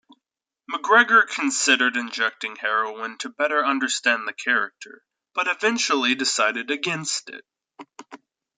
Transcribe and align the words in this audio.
McGregor 0.71 1.27
considered 1.29 1.95
injecting 1.95 2.55
heroin 2.55 3.19
to 3.19 3.29
better 3.29 3.63
understand 3.63 4.27
the 4.27 4.33
character, 4.33 5.03
but 5.35 5.47
eventually 5.47 6.15
decided 6.15 6.71
against 6.71 7.29
it. 7.29 7.45